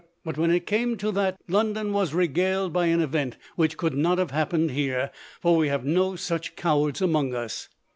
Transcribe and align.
But 0.25 0.35
when 0.35 0.49
it 0.49 0.65
came 0.65 0.97
to 0.97 1.11
that, 1.11 1.39
London 1.47 1.93
was 1.93 2.11
regaled 2.15 2.73
by 2.73 2.87
an 2.87 3.01
event 3.03 3.37
which 3.55 3.77
could 3.77 3.93
not 3.93 4.17
have 4.17 4.31
happened 4.31 4.71
here, 4.71 5.11
for 5.41 5.55
we 5.55 5.67
have 5.67 5.85
no 5.85 6.15
such 6.15 6.55
cowards 6.55 7.03
among 7.03 7.35
us. 7.35 7.69